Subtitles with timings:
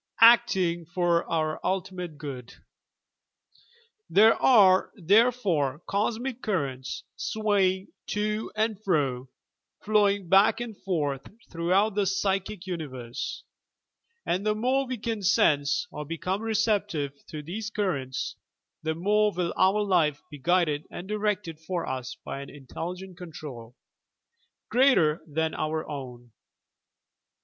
[0.21, 2.55] ACTING FOB OUR ta/TIMATE GOOD
[4.09, 9.29] There are, therefore, Cosmic Currents swaying to and fro,
[9.83, 13.43] flowing back and forth throughout the Psychic Uni verse,
[14.25, 18.37] and the more we can "sense" or become receptive to these currents,
[18.81, 23.75] the more will our life be guided and directed for us by an Intelligent Control,
[24.67, 26.31] greater than our own.